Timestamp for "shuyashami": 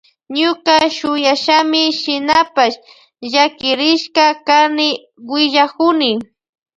0.95-1.81